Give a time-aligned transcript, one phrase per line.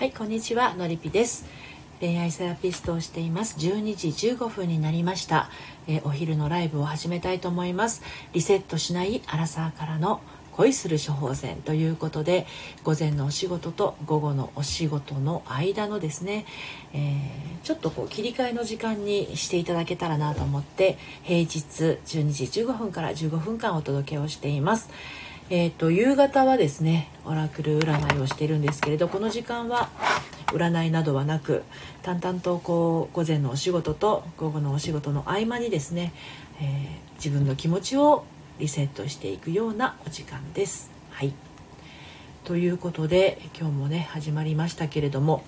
[0.00, 1.44] はいこんにちはのりぴです。
[2.00, 3.58] 恋愛セラピストをしています。
[3.58, 5.50] 12時15分になりました、
[5.86, 8.00] えー、お昼のライブを始めたいと思います。
[8.32, 10.22] リセットしないアラサーからの
[10.52, 11.56] 恋する処方箋。
[11.56, 12.46] ということで
[12.82, 16.46] 午前のお仕事と午後のお仕事の間のですね、
[16.94, 24.88] えー、ちょっとこう切り替えの時間にしていただけたらなと思って平日12時15分から15分間お届けをしています。
[25.52, 29.88] えーと、夕方はですねオラクル占いをしているんですけれどこの時間は
[30.46, 31.64] 占いなどはなく
[32.02, 36.12] 淡々とこう午前のお仕事と午後のお仕事の合間にですね、
[36.60, 38.24] えー、自分の気持ちを
[38.60, 40.92] リセットしていくようなお時間です。
[41.10, 41.34] はい
[42.44, 45.42] ということで今日もね始まりましたけれども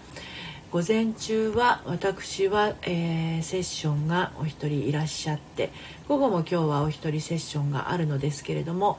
[0.72, 5.70] 午前中は私は、えー、セッションがお一人いらっしゃって
[6.08, 8.98] 午後も今日はお一人セッションがあるのですけれども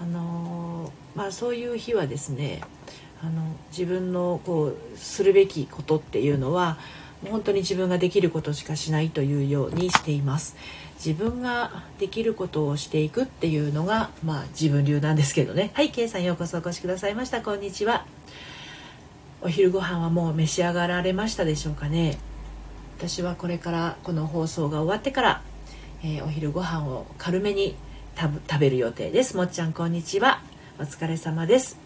[0.00, 2.62] あのまあ、そういう日はですね
[3.22, 6.78] あの自分のこうするべきことっていうのは
[7.28, 10.56] 本当に自分ができることしかしないというようにしています。
[11.04, 15.70] 自分ができることをしていくっていうのが、まあ、自分流なんですけどね。
[15.74, 17.42] はい K さんようこそお越しくださいました。
[17.42, 18.06] こんにちは。
[19.42, 22.18] お昼ご飯はもう召し上がられましたでしょうかね。
[22.96, 25.42] 私はこれからこの放送が終わってから、
[26.02, 27.76] えー、お昼ご飯を軽めに
[28.20, 29.34] 食べる予定です。
[29.36, 30.42] もっちゃんこんにちは。
[30.78, 31.78] お疲れ様です、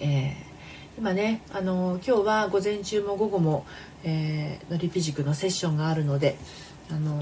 [0.00, 0.34] えー、
[0.98, 3.64] 今ねあの今日は午前中も午後も、
[4.02, 6.36] えー、のりぴ塾のセッションがあるので
[6.90, 7.20] あの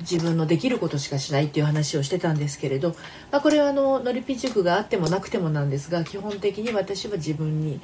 [0.00, 2.90] 自分のできることしかしないっていう話をしてたんですけれど、
[3.30, 7.80] まあ、これはあののりぴ塾があってもなくてもなんですが基本的に私は自分に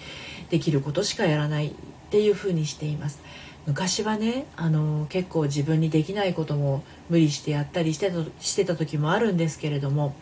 [0.50, 1.72] できることしかやらないっ
[2.10, 3.20] ていうふうにしています。
[3.66, 10.14] 昔はねあの結構自分にできないことも無理してやったりしてたしてた時もあるんですけれども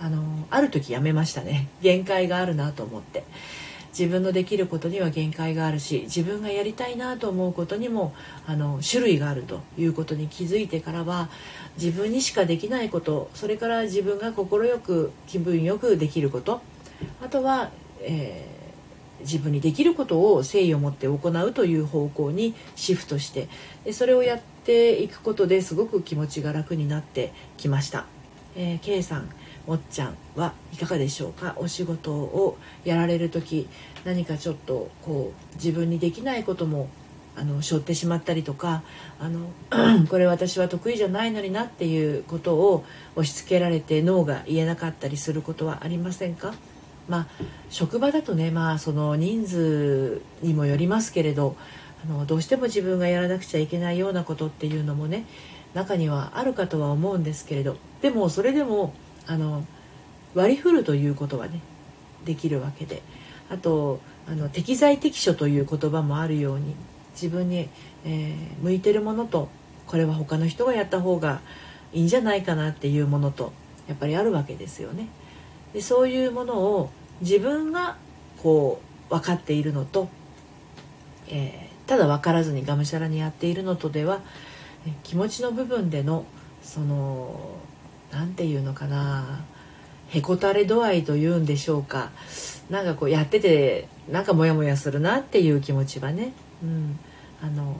[0.00, 1.68] あのある時やめましたね。
[1.80, 3.24] 限界があるなと思って。
[3.96, 8.14] 自分のできることには限界があるし自分がやりたいなと思うことにも
[8.46, 11.28] あの種類があるということに気づいてからは
[11.76, 14.46] 自分にしかできないことそれから自分が快
[14.78, 16.62] く気分よくできること
[17.22, 18.51] あとは、え
[19.22, 23.48] 自分にできることを誠意を持って行うという方向にシフトして
[23.84, 28.06] でそれをやっていくことですごく気持ちが楽になってきました。
[28.54, 29.30] えー、K さん
[29.66, 31.54] もっちゃんはいかがでしょうか？
[31.56, 33.68] お仕事をやられる時
[34.04, 36.88] 何かちょっとこう自分にできないことも
[37.34, 38.82] あの背負ってしまったりとか
[39.18, 39.48] あの
[40.10, 42.84] これ私は得意じゃないのになっていうことを
[43.16, 46.52] 押し付けられて脳が言えなかったりすることはありませんか？
[47.08, 47.26] まあ、
[47.68, 51.56] 職場だとね、まあ、その人数にもよりますけれど
[52.04, 55.24] あのどうしても自分がやらなくちゃいけないようなことっていうのもね
[55.74, 58.94] 中にはあるかとは思うんですけれどでもそれでも
[59.26, 59.64] あの
[60.34, 61.60] 割り振るということはね
[62.24, 63.02] できるわけで
[63.50, 66.74] あとあの適材適所という言葉もあるように
[67.14, 67.68] 自分に、
[68.04, 69.48] えー、向いてるものと
[69.86, 71.40] これは他の人がやった方が
[71.92, 73.52] いいんじゃないかなっていうものと
[73.88, 75.08] やっぱりあるわけですよね。
[75.72, 76.90] でそういうものを
[77.20, 77.96] 自分が
[78.42, 80.08] こう分かっているのと、
[81.28, 84.20] えー、ただ分からずにがむしゃらにやっているのとでは
[85.02, 86.24] 気持ちの部分での
[86.62, 87.58] その
[88.10, 89.44] 何て言うのかな
[90.08, 92.10] へこたれ度合いというんでしょうか。
[92.68, 96.98] なんかこうやっててなんかモヤモヤするなっていう気持ちはね、うん、
[97.42, 97.74] あの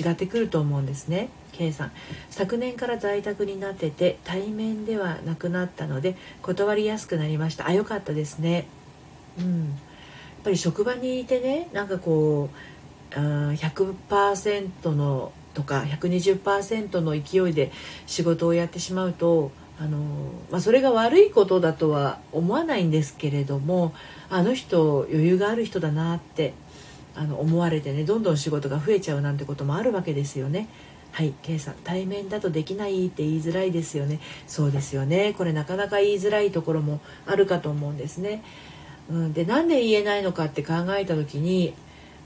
[0.00, 1.28] 違ってくると思うんですね。
[1.52, 1.92] K さん。
[2.30, 7.66] 昨年から在宅になってて対面ではなくなったので断りやすくなりました。
[7.66, 8.66] あ良かったですね。
[9.38, 9.68] うん。
[9.68, 9.74] や
[10.40, 12.48] っぱり職場にいてねなんかこ
[13.12, 17.70] う100%のとか120%の勢いで
[18.06, 19.98] 仕事をやってしまうとあの、
[20.50, 23.94] まあ、それが悪いことだとは思わないんですけれども
[24.30, 26.54] あの人余裕がある人だなって
[27.14, 30.68] あの思われてねどんどん仕事が増えちゃうなんてこともあるわけですよね。
[31.12, 34.18] はい K さん対面だとできないって言いづらいですよね。
[34.46, 35.34] そうですよね。
[35.36, 38.42] これなかなか言いづらいところもあるかと思うんですね、
[39.10, 41.74] うん、でなんで言えないのかって考えた時に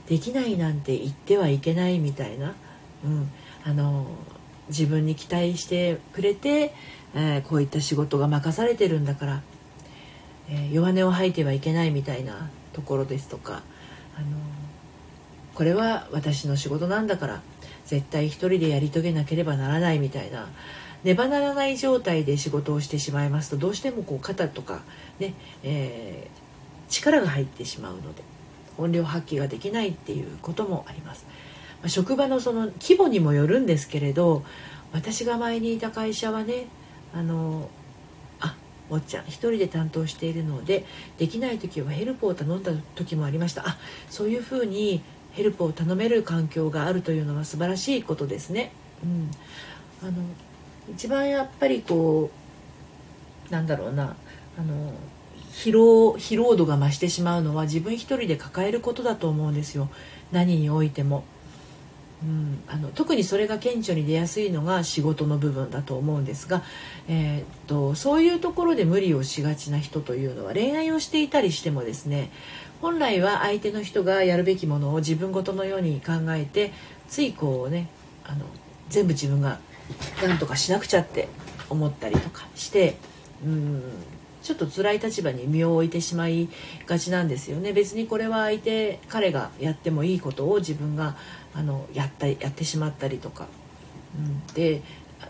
[0.07, 2.55] できないなんて言ってはいけないみたいな、
[3.03, 3.29] うん、
[3.65, 4.07] あの
[4.69, 6.73] 自分に期待してくれて、
[7.13, 9.41] えー、こういった仕事が任されてるんだから、
[10.49, 13.63] えー、弱音を吐いてはいけないみたいなところですとか
[14.15, 14.27] あの
[15.57, 17.41] これは私の仕事なんだから
[17.83, 20.47] 絶対一人でやり遂げなければならないみたいな
[21.03, 24.81] ねばならない状態で仕事をしてしまいますとどうしてもこう肩とか
[25.17, 25.33] ね、
[25.63, 28.21] えー、力が入ってしまうので
[28.77, 31.25] 音量発揮ができないっていうこともあります。
[31.81, 34.43] まあ、職場のその規模にもよるんですけれど
[34.93, 36.67] 私が前にいた会社はね
[37.15, 37.67] あの
[38.39, 38.55] あ
[38.91, 40.85] もっちゃん一人で担当しているので
[41.17, 43.77] できない時はヘルプを頼んだ時もありましたあ
[44.09, 45.01] そういうふうに
[45.37, 48.71] ヘルプを頼める環境があるというのは素晴らしいことですね。
[49.03, 49.29] うん、
[50.01, 50.13] あの
[50.91, 52.31] 一番やっぱりこ
[53.47, 54.15] うなんだろうな
[54.57, 54.93] あの
[55.51, 59.89] 疲労疲労度が増してしまうのは自分一人で抱えることだと思うんですよ
[60.31, 61.23] 何においても。
[62.23, 66.63] うん、あの特にそれが顕著に出やすいのが仕事の部分だと思うんですが、
[67.07, 72.31] えー、っとそういうところで無理をしがちな人というのは恋愛をしていたりしてもですね
[72.81, 76.73] 本来は相手の人がやるべきものを自分ごとのように考えて
[77.07, 77.87] ついこうね
[78.23, 78.45] あの
[78.89, 79.59] 全部自分が
[80.21, 81.27] 何とかしなくちゃって
[81.69, 82.97] 思ったりとかして
[83.45, 83.83] うん。
[84.47, 86.47] ちょっと辛い立場に身を置いてしまい
[86.85, 87.73] がちなんですよね。
[87.73, 91.17] 別にこれは相手彼がやってもいいことを自分が
[91.53, 93.47] あのやったやってしまったりとか、
[94.17, 94.81] うん、で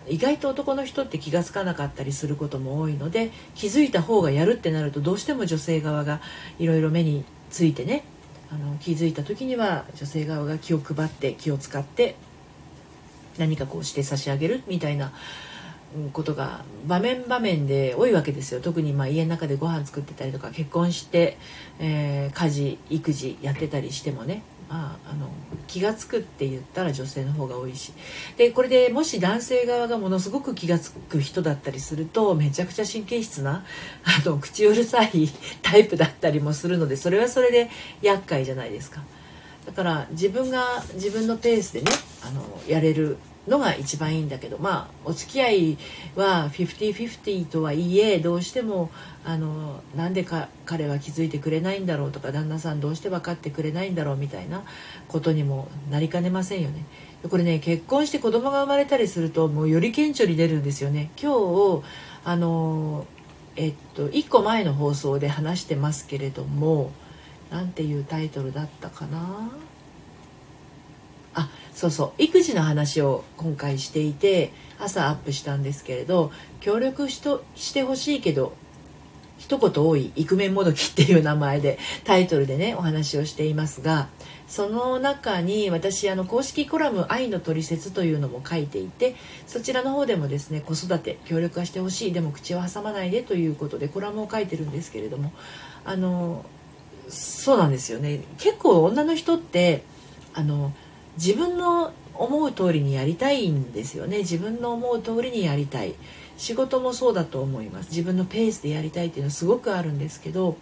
[0.08, 6.22] 意外と男の人って気が付かなかったりすることも多いので気づいた方がやるってなるとどうしても女性側が
[6.60, 8.04] いろいろ目についてね
[8.52, 12.18] あの気づいた時には女性側が気を配って気を使って
[13.40, 15.12] 何かこうして差し上げるみたいな
[16.14, 18.62] ことが場面場面で多いわけですよ。
[18.62, 21.38] 特にまあ家の中でご飯作ってたりとか結婚して、
[21.80, 25.30] えー、家事育児やってたりしてもねまあ、あの
[25.68, 27.94] 気が付くって言ったら女性の方が多いし。
[28.38, 33.64] でこれでもし男性側がものすごく気が付く人だったりするとめちゃくちゃ神経質な
[34.04, 35.30] あの口うるさい
[35.62, 37.70] タイプだったりもするのでそれはそれで
[38.02, 39.02] 厄介じゃないですか。
[39.66, 41.92] だから自分が自分のペースでね
[42.26, 43.18] あのやれる
[43.48, 45.78] のが一番いいんだけどまあお付き合い
[46.16, 48.90] は50-50とはいえどうしても
[49.26, 54.64] あのなんでか彼は気づいてくれないんだろうとか旦那さんどうして分かってくれないんだろうみたいな
[55.08, 56.86] ことにもなりかねませんよね。
[57.30, 61.12] これね結婚して子供が生まれたりするともうより顕著に出るんですよね。
[61.22, 61.84] 今日
[62.24, 63.06] あの
[63.56, 66.92] えっと1個前の放送で話してますけれども
[67.50, 69.50] 何ていうタイトルだったかな？
[71.78, 72.12] そうそう。
[72.18, 78.54] 育児の話を今回していて朝アップしたんですけれど協力しとしてほしいけど
[79.38, 84.08] 一言多い「イクメンもどき」っていう名前でタイトルでねお話をしていますが
[84.48, 89.16] その中に私あの公式コラム「愛のトリセツ」というのも書いていて
[89.46, 95.32] そちらの方でもですね子育て協力はしてほしいでも口を挟まないでということでコラムを書いてるんですけれども
[95.86, 96.44] あの
[97.08, 98.22] そうなんですよね。
[98.40, 99.84] 結構女の人って
[100.34, 100.74] あの
[101.18, 104.20] 自分の思う通りにやりたいんですよね。
[104.20, 105.96] 自分の思う通りにやりたい。
[106.38, 107.90] 仕事もそうだと思います。
[107.90, 110.56] 自分のペースでやりたいっていうのはすごくあるんですけど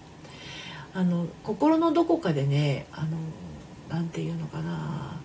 [0.94, 3.18] あの心のどこかでねあの
[3.90, 5.20] なんていうのかな。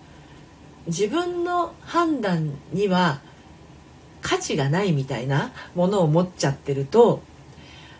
[0.87, 3.21] 自分の判断には
[4.21, 7.21] 価値がないみたいなものを持っちゃってると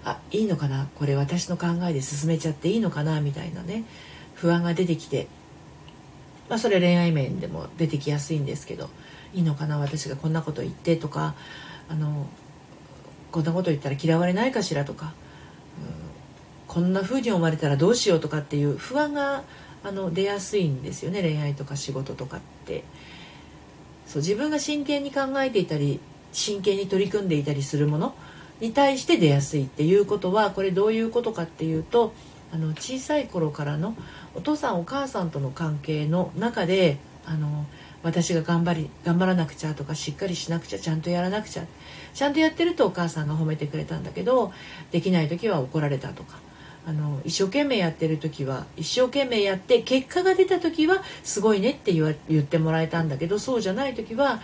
[0.04, 0.88] あいいのかな。
[0.96, 3.22] これ私の考えで進めちゃっていいのかな。
[3.22, 3.86] みたいなね
[4.36, 5.28] 不安が出てきて
[6.52, 8.90] まあ、それ恋愛面でも出てきやすいんですけど
[9.34, 11.34] いいのかな私がこんなこと言ってとか
[11.88, 12.28] あの
[13.32, 15.12] こんなこと言ったら嫌われないかしらとか、うん、
[16.68, 19.44] こんな風に思われたらどうしようとかっていう不安が
[19.86, 22.84] あの出やすいんですよね恋愛とか仕事とかって。
[24.06, 26.02] そう自分が真剣に考えていたり
[26.34, 28.14] 真剣に取り組んでいたりするもの
[28.60, 32.14] に対して出やすいっていうことはこれどういうことかっていうと
[32.52, 33.96] あの小さい頃からの
[34.36, 37.66] お父さんお母さんとの関係の中であの
[38.04, 41.66] 私が頑張り頑張らなくちゃとかしっかりしなくちゃちゃんとやらなくちゃ
[42.14, 44.52] ちゃんとやってるとお母さんが褒めてくれたんだけど
[44.92, 46.40] できない時は怒られたとか
[46.88, 54.42] あの一生懸命やってる時は一生懸命やって結果が出た時はすごいねって言わ言ってもらえたんだけどそうじゃない時は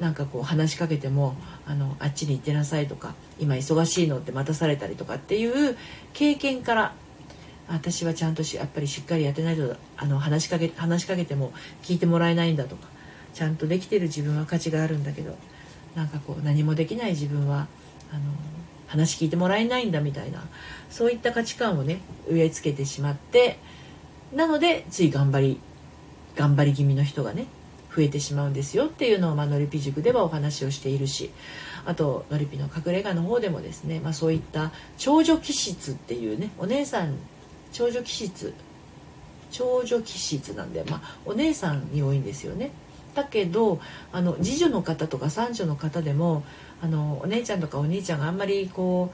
[0.00, 5.76] なんかこう話しかけてもあのあっちに行ってなさいとか今忙しいのって待たされたりとかっていう
[6.12, 6.94] 経験から
[7.68, 12.86] 私はちゃんとしやっぱりしっかりやってないとあの話しかけ話しかけても聞いてもらえないんだとか
[13.34, 15.36] ちゃんとできてる自分は価値があるんだけど
[15.94, 17.66] なんかこう何もできない自分は
[18.12, 18.20] あの
[18.86, 20.44] 話聞いてもらえないんだみたいな
[20.90, 23.58] そういった価値観をね植え付けてしまって
[24.32, 25.60] なのでつい頑張り
[26.36, 27.46] 頑張り気味の人がね
[27.94, 31.30] 増えてしまうんですよっていうのを、まあ、のりぴ塾ではお話をしているし
[31.86, 37.16] あとのりぴの隠れ家の方でもですね、まあ、そういった長女気質っていうねお姉さん
[37.76, 38.54] 長女気質。
[39.50, 42.70] 長女気質なんで、まあ、お姉さんに多いんですよね。
[43.14, 43.80] だけど
[44.12, 46.42] あの次女の方とか三女の方でも
[46.82, 49.12] あのお姉ちゃんとかお兄ちゃんがあんまりこ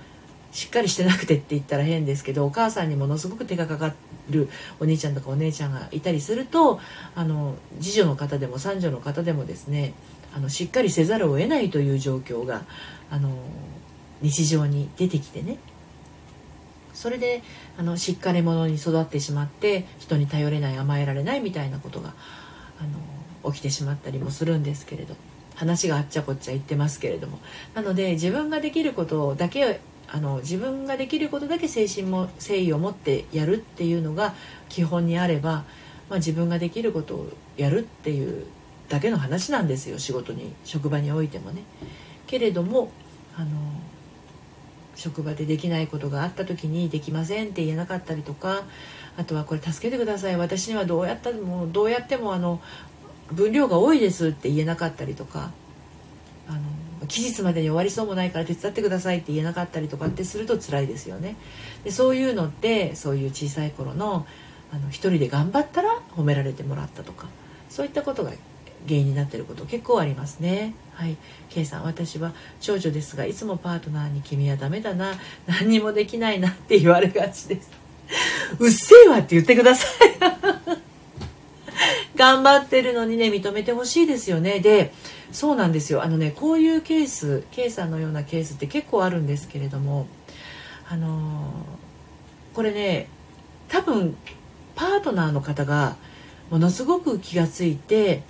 [0.52, 3.94] うしっかりしてなくてって言ったら変ですけどお母さんにものすごく手がかか
[4.30, 4.48] る
[4.80, 6.80] お兄ちゃんとかお姉ちゃんがいたりすると
[7.14, 9.94] あの次女の方でも三女の方でもですね
[10.34, 12.62] あのしっかりせざるを得ないという状況が
[13.10, 13.30] あの
[14.20, 15.58] 日常に出てきてね。
[16.94, 17.42] それで
[17.78, 22.14] あのしっかり者に育ってしまって人に頼れない甘えられないみたいなことが
[22.80, 25.14] あの起きてしまったりもするんですけれど
[25.54, 27.38] 話があっちゃこっちゃ言ってますけれども
[27.74, 34.34] なので自分ができることだけあの自分ができることだけ精神も誠意を持ってやるっていうのが
[34.68, 35.64] 基本にあれば、
[36.10, 38.46] まあ、自分ができることをやるっていう
[38.88, 41.62] だけの話なんですよ仕事に職場においてもね。
[42.26, 42.90] けれども
[43.36, 43.48] あの
[44.94, 48.62] 職場でできないことがあった時にできませんって言えなかったりとか
[49.16, 52.60] あとはこれ助けてください私にはどうやったもどうやってもあの
[53.32, 55.50] 分量が多いですって言えなかったりとか
[56.48, 61.36] あの期日までに終わりそうもないから手伝ってくださいって言えなかったりとかってすると辛いですよね。
[61.84, 64.26] でそういうのってそういう小さい頃の
[64.72, 67.26] あの一人で頑張ったら褒められてもらったとか
[67.68, 68.32] そういったことが
[68.86, 70.74] 原因になっていること結構ありますね。
[70.94, 71.16] はい、
[71.50, 75.14] K さん私は長女ですがいつもパートナーに「君はダメだな
[75.46, 77.70] 何にもできないな」って言われがちです。
[78.58, 80.08] うっせえわって言ってください。
[82.16, 84.60] 頑張ってるのにね認めてほしいですよね。
[84.60, 84.92] で
[85.32, 90.06] そうなんですよあのねこういうケース K さんのようなケースって結構あるんですけれども
[90.88, 93.08] あのー、これね
[93.68, 94.14] 多分
[94.74, 95.96] パートナーの方が
[96.50, 98.22] ものすごく気がついて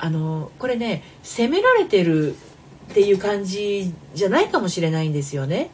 [0.00, 2.34] あの、これね責められてる
[2.90, 5.70] っていう感じじゃないかもしれないんですよね。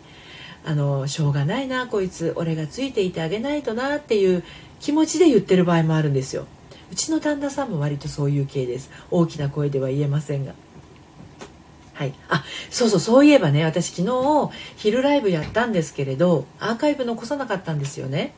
[0.68, 4.42] あのしょうがないなこいつ俺がついていてあげないとなっていう
[4.80, 6.46] 気持ちで言ってる場合もあるんですよ
[6.90, 10.54] うちの旦那さんも割とそういう系です大きな声では言えませんが
[11.94, 12.12] はい。
[12.28, 18.34] あ、そうそう、そういえばね、私昨日、昼ライブやったんですけれど、アーカイブ残さなかったんですよね。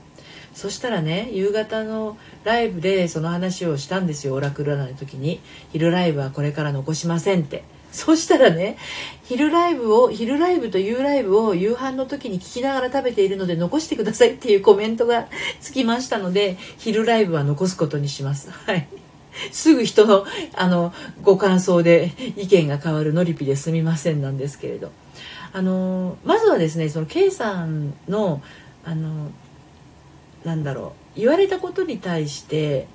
[0.55, 5.41] そしたらね、夕方のライブでその話をしたんですよ、オラクル占いの時に。
[5.73, 7.65] 昼ライブはこれから残しませんって。
[7.93, 8.77] そしたらね、
[9.25, 15.29] 昼ライブを、昼ライブと夕ライブを夕飯の時に聞きながら食べているので残してくださいっていうコメントが
[15.61, 18.51] つきましたので、昼ライブは残すことにします。
[18.51, 18.89] はい。
[19.53, 24.91] すぐ人のあのご感想で意見が変わるのりぴですみませんなんですけれど
[25.53, 28.43] あのまずはですねその K さんの
[28.85, 29.31] あの
[30.45, 32.87] なんだろう言われたことに対して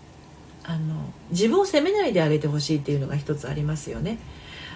[0.64, 4.18] あの自分を責めないであげてほしいっていうのが一つありますよね。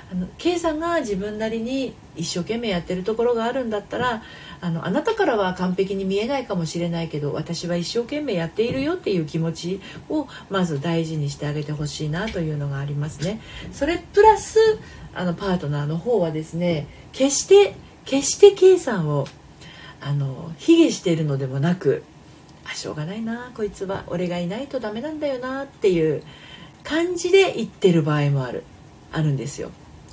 [0.10, 4.24] あの K さんが自分なりに一生懸命やってるところがあるんだったら
[4.62, 13.42] あのあなたからは完璧に見えないかもしれないけど私は一生懸命やっているよっていう気持ちをまず大事にしてあげてほしいなというのがありますね。
[13.74, 14.60] それプラス
[15.14, 19.28] あのパートナーの方はですね決して決して K さんを
[20.00, 22.04] あの卑下しているのでもなく
[22.70, 24.04] あしょうがないなこいつは。
[24.08, 26.24] 俺がいないとダメなんだよなっていう
[26.84, 28.64] 感じで言ってる場合もある。
[29.12, 29.72] あるんですよ。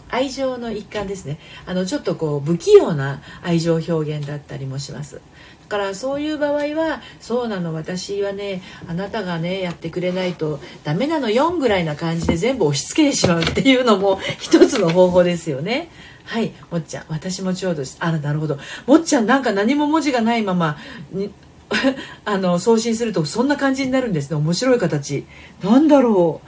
[0.09, 1.39] 愛情の一環ですね。
[1.67, 5.17] あのちょっとこう不器用な愛情表現だったりもします。
[5.17, 5.21] だ
[5.69, 15.91] からそういう場合はそうなの私はねあなたがねやってくれないとダメなの4ぐらいな感じで全部押し付けてしまうっていうのも一つの方法ですよね。
[16.25, 17.05] はいもっちゃん。
[17.09, 18.59] 私もちょうどあらなるほど。
[18.87, 20.77] もっちゃんなんか何も文字がないまま
[21.13, 21.33] に
[22.25, 24.37] あの送信するとそんな感じになるんですね。
[24.37, 25.25] 面白い形。
[25.63, 26.41] なんだろ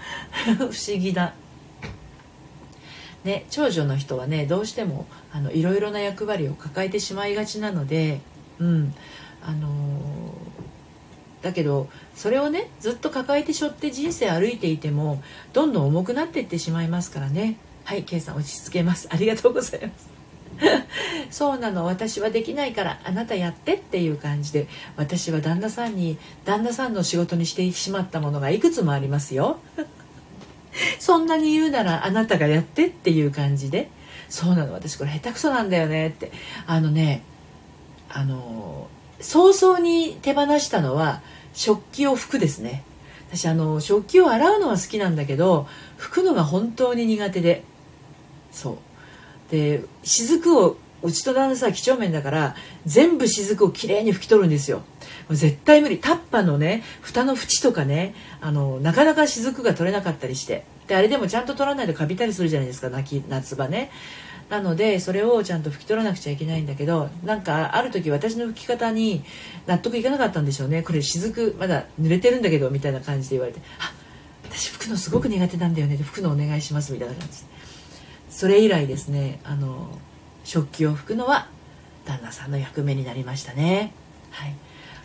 [0.48, 0.52] う。
[0.54, 1.34] 不思議だ。
[3.24, 8.20] ね、長女の人はねどうしてもあのいろいろな役割を抱えてしまいがちなので、
[8.58, 8.94] うん。
[9.42, 17.56] あのー、だけどそれをねずっと抱えて背負って人生歩いていてもどんどん重くなっていってしまいますからね。
[17.84, 19.08] はい K さん落ち着けます。
[19.10, 20.15] ありがとうございます。
[21.30, 21.84] そうなの。
[21.84, 29.58] 私はできないからあなたやってっていう感じで私は旦那さんに旦那さんの仕事にしてしまったものがいくつもありますよ。
[30.98, 33.90] そんなに言うならあなたがやってっていう感じで。
[34.28, 34.72] そうなの。
[34.72, 36.32] 私これ下手くそなんだよねって。
[36.66, 37.22] あのね
[38.08, 38.88] あの
[39.20, 41.22] 早々に手放したのは
[41.54, 42.82] 食器を拭くですね。
[43.30, 45.66] 私あの食器を洗うのは好きなんだけど
[45.98, 47.64] 拭くのが本当に苦手で。
[48.52, 48.78] そう。
[49.50, 54.82] で雫をうちと旦那さん几帳面だから全部雫をきれいに拭き取るんですよ。
[55.30, 55.98] 絶対無理。
[55.98, 60.64] タッパのね蓋の縁とかねあのなかなか雫が取れなかったりして。
[60.86, 63.90] であれでもちゃんと取らないとカビたりするじゃないですか夏場ね。
[64.48, 69.24] なのでそれをちゃんと拭き取らなくちゃいけないんだけどなんかある時私の拭き方に
[69.66, 70.82] 納得いかなかったんでしょうね。
[70.82, 73.92] これ雫まだ濡れてるんだけどみたいな感じで言われて「あ
[74.44, 77.55] 私拭くのすごく苦手なんだよね」で拭くのお願いしますみたいな感じで。
[78.36, 79.88] それ以来ですねあの
[80.44, 81.48] 食器を拭くのは
[82.04, 83.94] 旦那さんの役目になりましたね。
[84.30, 84.54] はい。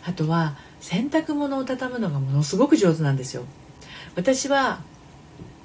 [0.04, 3.44] あとは洗濯物を畳むのがものすごく上手なんですよ。
[4.16, 4.82] 私は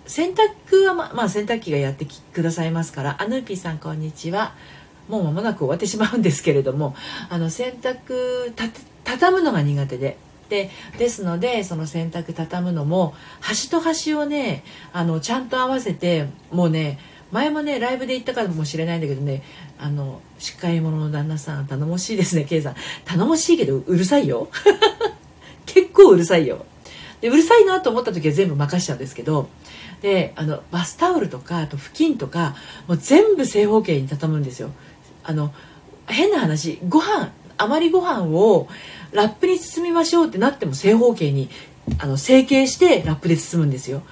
[0.05, 4.55] 洗濯はま、まあ、洗濯機がやってくださいますからアヌーピーさんこんにちは。
[5.09, 6.95] もう間もなく終わってしまうんですけれども
[7.29, 8.63] あの洗濯た
[9.03, 10.17] 畳むのが苦手で。
[10.47, 16.99] でですのでその洗濯畳むのも端と端をねあのちゃんと合わせてもうね
[17.31, 19.43] 前もねライブで言ったかもしれないんだけどね
[19.77, 22.75] あのしっかり者の旦那さん頼もしいですね K さん。
[23.05, 24.49] 頼もしいけどうるさいよ。
[25.65, 26.65] 結構うるさいよ。
[27.21, 29.49] でうるさいなと思った時は全部任しちゃうんですけど
[30.01, 32.55] であのバスタオルとかあと布巾とか
[32.87, 34.71] もう全部正方形に畳むんですよ。
[35.23, 35.53] あの
[36.05, 38.67] 変な話ご飯余りご飯を
[39.11, 41.49] ラップに包みましょうってなっても正方形に
[41.99, 44.03] あの成形してラップで包むんですよ。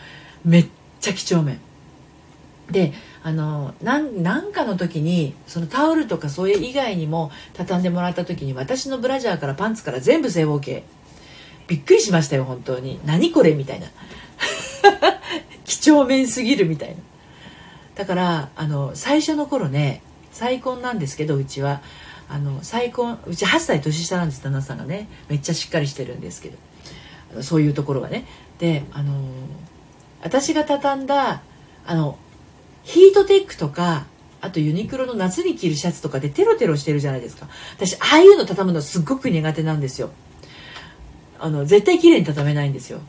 [0.43, 0.67] めっ
[0.99, 1.59] ちゃ几帳面。
[2.71, 10.83] であのなんかの時にそのタオルとかそういう以外にも畳んでもらった時に私のブラジャーからパンツから全部正方形。
[11.67, 12.99] びっくりしましたよ本当に。
[13.05, 13.87] 何これみたいな。
[15.65, 16.95] 几帳面すぎるみたいな。
[17.95, 21.81] だからあの最初の頃ね再婚なんですけどうちは。
[22.27, 25.07] あの再婚うち8歳年下なんです旦那さんがね。
[25.29, 27.43] めっちゃしっかりしてるんですけど。
[27.43, 28.25] そういうところがね。
[28.59, 29.13] であの
[30.23, 31.41] 私が畳んだ
[31.85, 32.17] あの
[32.85, 34.05] ヒートテックとか
[34.41, 37.47] あとユニクロの夏に着るシャツとかでテロテロしてるじゃないですか。
[37.75, 40.11] 私ああいうの畳むのすっごく苦手なんですよ。
[41.39, 42.99] あの絶対綺麗に畳めないんですよ。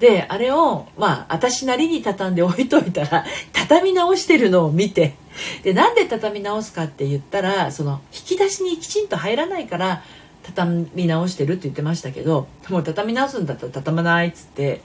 [0.00, 3.24] であれをまあ私なりに畳んで置いといたら
[3.54, 5.14] 畳み直してるのを見て。
[5.62, 10.02] でなんで畳み直すかって言ったらその引き出しにきちんと入らないから
[10.42, 14.82] 畳み直してるって言ってましたけどもう畳み直すんだったら畳まないっつって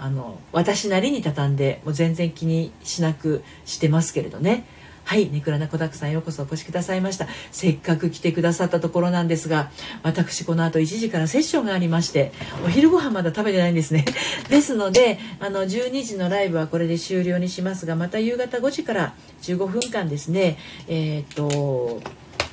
[0.00, 4.64] あの私なりに畳んでもう全然気にしなくしてますけれどね
[5.04, 7.26] はい、ネクラな子だくさんようこそお越しくださいました。
[7.50, 9.72] せっかく来てくださったところなんですが、
[10.04, 12.30] 私この後1時からセッションがありまして、
[12.64, 14.04] お昼ご飯まだ食べてないんですね。
[14.48, 22.00] ですので、あの、12時のライブはこれで終了にしますが、また夕方5時から15分間ですね、えー、っと、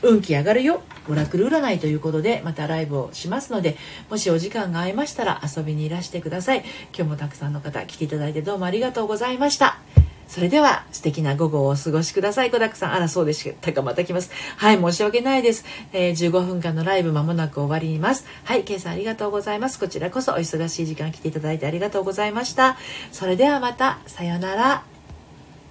[0.01, 3.77] 運気上がるよオラクル占いということでまたライブをしますので
[4.09, 6.63] もしお時間が合いましたら遊びにいらしてください
[6.95, 9.79] 今日もたくさんの方来ていただいてどうもありがとうございました
[10.27, 12.51] それでは素敵な午後をお過ごしください。
[12.51, 12.93] 小沢さん。
[12.93, 13.81] あら、そうでしたか。
[13.81, 14.29] また来ます。
[14.57, 15.65] はい、申し訳ないです。
[15.93, 18.25] えー、15分間のライブ間もなく終わります。
[18.43, 19.79] はい、ケイさんありがとうございます。
[19.79, 22.77] こちらこそお忙しい時間来ていただいてありがとうございました。
[23.11, 24.96] それではまた、さようなら。